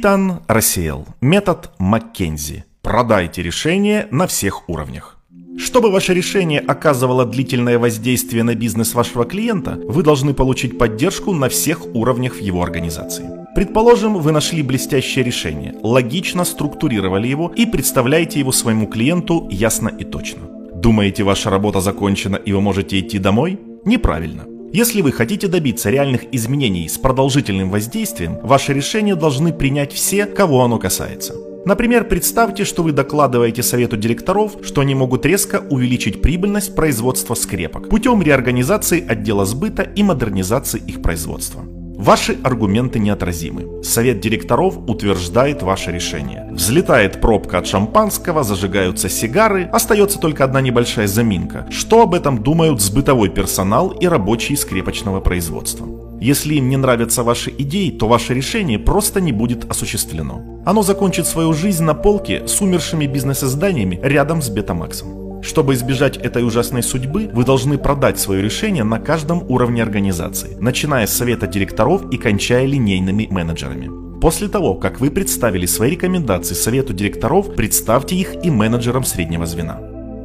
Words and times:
Итан 0.00 0.40
рассеял. 0.48 1.06
Метод 1.20 1.72
Маккензи. 1.78 2.64
Продайте 2.80 3.42
решение 3.42 4.08
на 4.10 4.26
всех 4.26 4.66
уровнях. 4.66 5.18
Чтобы 5.58 5.90
ваше 5.90 6.14
решение 6.14 6.60
оказывало 6.60 7.26
длительное 7.26 7.78
воздействие 7.78 8.42
на 8.42 8.54
бизнес 8.54 8.94
вашего 8.94 9.26
клиента, 9.26 9.78
вы 9.84 10.02
должны 10.02 10.32
получить 10.32 10.78
поддержку 10.78 11.34
на 11.34 11.50
всех 11.50 11.84
уровнях 11.94 12.36
в 12.36 12.40
его 12.40 12.62
организации. 12.62 13.28
Предположим, 13.54 14.14
вы 14.14 14.32
нашли 14.32 14.62
блестящее 14.62 15.22
решение, 15.22 15.74
логично 15.82 16.46
структурировали 16.46 17.28
его 17.28 17.52
и 17.54 17.66
представляете 17.66 18.38
его 18.38 18.52
своему 18.52 18.86
клиенту 18.86 19.48
ясно 19.50 19.88
и 19.88 20.04
точно. 20.04 20.48
Думаете, 20.74 21.24
ваша 21.24 21.50
работа 21.50 21.80
закончена 21.82 22.36
и 22.36 22.54
вы 22.54 22.62
можете 22.62 22.98
идти 22.98 23.18
домой? 23.18 23.60
Неправильно. 23.84 24.46
Если 24.72 25.02
вы 25.02 25.10
хотите 25.10 25.48
добиться 25.48 25.90
реальных 25.90 26.32
изменений 26.32 26.88
с 26.88 26.96
продолжительным 26.96 27.70
воздействием, 27.70 28.38
ваши 28.44 28.72
решения 28.72 29.16
должны 29.16 29.52
принять 29.52 29.92
все, 29.92 30.26
кого 30.26 30.62
оно 30.62 30.78
касается. 30.78 31.34
Например, 31.66 32.04
представьте, 32.04 32.64
что 32.64 32.84
вы 32.84 32.92
докладываете 32.92 33.64
совету 33.64 33.96
директоров, 33.96 34.58
что 34.62 34.80
они 34.80 34.94
могут 34.94 35.26
резко 35.26 35.60
увеличить 35.70 36.22
прибыльность 36.22 36.76
производства 36.76 37.34
скрепок 37.34 37.88
путем 37.88 38.22
реорганизации 38.22 39.04
отдела 39.04 39.44
сбыта 39.44 39.82
и 39.82 40.04
модернизации 40.04 40.80
их 40.86 41.02
производства. 41.02 41.64
Ваши 41.96 42.38
аргументы 42.42 42.98
неотразимы. 42.98 43.82
Совет 43.82 44.20
директоров 44.20 44.78
утверждает 44.88 45.62
ваше 45.62 45.92
решение. 45.92 46.48
Взлетает 46.52 47.20
пробка 47.20 47.58
от 47.58 47.66
шампанского, 47.66 48.42
зажигаются 48.42 49.08
сигары, 49.08 49.64
остается 49.72 50.18
только 50.18 50.44
одна 50.44 50.60
небольшая 50.60 51.06
заминка. 51.06 51.66
Что 51.70 52.02
об 52.02 52.14
этом 52.14 52.42
думают 52.42 52.80
сбытовой 52.80 53.28
персонал 53.28 53.90
и 53.90 54.06
рабочие 54.06 54.56
скрепочного 54.56 55.20
производства? 55.20 55.86
Если 56.20 56.54
им 56.54 56.68
не 56.68 56.76
нравятся 56.76 57.22
ваши 57.22 57.50
идеи, 57.56 57.90
то 57.90 58.06
ваше 58.08 58.34
решение 58.34 58.78
просто 58.78 59.20
не 59.20 59.32
будет 59.32 59.70
осуществлено. 59.70 60.62
Оно 60.66 60.82
закончит 60.82 61.26
свою 61.26 61.52
жизнь 61.54 61.84
на 61.84 61.94
полке 61.94 62.46
с 62.46 62.60
умершими 62.60 63.06
бизнес-изданиями 63.06 63.98
рядом 64.02 64.42
с 64.42 64.50
Бетамаксом. 64.50 65.19
Чтобы 65.42 65.74
избежать 65.74 66.16
этой 66.16 66.44
ужасной 66.44 66.82
судьбы, 66.82 67.30
вы 67.32 67.44
должны 67.44 67.78
продать 67.78 68.18
свое 68.18 68.42
решение 68.42 68.84
на 68.84 68.98
каждом 68.98 69.42
уровне 69.50 69.82
организации, 69.82 70.56
начиная 70.60 71.06
с 71.06 71.16
совета 71.16 71.46
директоров 71.46 72.10
и 72.12 72.18
кончая 72.18 72.66
линейными 72.66 73.26
менеджерами. 73.30 74.20
После 74.20 74.48
того, 74.48 74.74
как 74.74 75.00
вы 75.00 75.10
представили 75.10 75.64
свои 75.64 75.92
рекомендации 75.92 76.54
совету 76.54 76.92
директоров, 76.92 77.54
представьте 77.54 78.16
их 78.16 78.44
и 78.44 78.50
менеджерам 78.50 79.04
среднего 79.04 79.46
звена. 79.46 79.80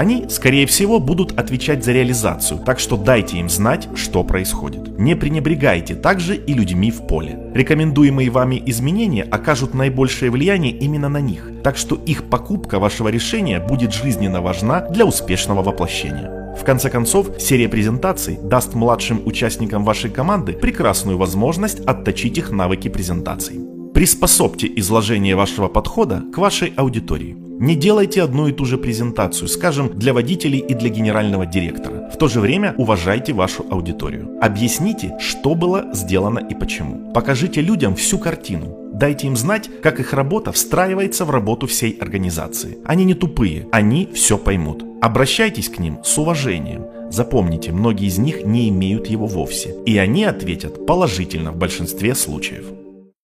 Они, 0.00 0.24
скорее 0.30 0.66
всего, 0.66 0.98
будут 0.98 1.38
отвечать 1.38 1.84
за 1.84 1.92
реализацию, 1.92 2.58
так 2.64 2.78
что 2.78 2.96
дайте 2.96 3.36
им 3.36 3.50
знать, 3.50 3.86
что 3.96 4.24
происходит. 4.24 4.98
Не 4.98 5.14
пренебрегайте 5.14 5.94
также 5.94 6.36
и 6.36 6.54
людьми 6.54 6.90
в 6.90 7.06
поле. 7.06 7.38
Рекомендуемые 7.52 8.30
вами 8.30 8.62
изменения 8.64 9.24
окажут 9.24 9.74
наибольшее 9.74 10.30
влияние 10.30 10.72
именно 10.72 11.10
на 11.10 11.20
них, 11.20 11.52
так 11.62 11.76
что 11.76 11.96
их 11.96 12.30
покупка 12.30 12.78
вашего 12.78 13.08
решения 13.08 13.60
будет 13.60 13.92
жизненно 13.92 14.40
важна 14.40 14.80
для 14.88 15.04
успешного 15.04 15.62
воплощения. 15.62 16.54
В 16.58 16.64
конце 16.64 16.88
концов, 16.88 17.32
серия 17.38 17.68
презентаций 17.68 18.38
даст 18.42 18.72
младшим 18.72 19.20
участникам 19.26 19.84
вашей 19.84 20.08
команды 20.08 20.54
прекрасную 20.54 21.18
возможность 21.18 21.80
отточить 21.80 22.38
их 22.38 22.52
навыки 22.52 22.88
презентаций. 22.88 23.60
Приспособьте 23.92 24.66
изложение 24.76 25.36
вашего 25.36 25.68
подхода 25.68 26.22
к 26.32 26.38
вашей 26.38 26.72
аудитории. 26.74 27.49
Не 27.60 27.76
делайте 27.76 28.22
одну 28.22 28.48
и 28.48 28.52
ту 28.52 28.64
же 28.64 28.78
презентацию, 28.78 29.46
скажем, 29.46 29.90
для 29.98 30.14
водителей 30.14 30.60
и 30.60 30.72
для 30.72 30.88
генерального 30.88 31.44
директора. 31.44 32.08
В 32.10 32.16
то 32.16 32.26
же 32.26 32.40
время 32.40 32.74
уважайте 32.78 33.34
вашу 33.34 33.66
аудиторию. 33.70 34.30
Объясните, 34.40 35.18
что 35.20 35.54
было 35.54 35.90
сделано 35.92 36.38
и 36.38 36.54
почему. 36.54 37.12
Покажите 37.12 37.60
людям 37.60 37.96
всю 37.96 38.18
картину. 38.18 38.90
Дайте 38.94 39.26
им 39.26 39.36
знать, 39.36 39.68
как 39.82 40.00
их 40.00 40.14
работа 40.14 40.52
встраивается 40.52 41.26
в 41.26 41.30
работу 41.30 41.66
всей 41.66 41.98
организации. 42.00 42.78
Они 42.86 43.04
не 43.04 43.12
тупые, 43.12 43.68
они 43.72 44.08
все 44.14 44.38
поймут. 44.38 44.82
Обращайтесь 45.02 45.68
к 45.68 45.78
ним 45.78 45.98
с 46.02 46.16
уважением. 46.16 46.86
Запомните, 47.10 47.72
многие 47.72 48.06
из 48.06 48.16
них 48.16 48.42
не 48.42 48.70
имеют 48.70 49.08
его 49.08 49.26
вовсе. 49.26 49.76
И 49.84 49.98
они 49.98 50.24
ответят 50.24 50.86
положительно 50.86 51.52
в 51.52 51.56
большинстве 51.56 52.14
случаев. 52.14 52.64